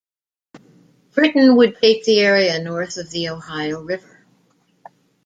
Britain 1.13 1.55
would 1.57 1.77
take 1.79 2.03
the 2.05 2.21
area 2.21 2.57
north 2.59 2.97
of 2.97 3.11
the 3.11 3.29
Ohio 3.29 3.83
River. 3.83 4.25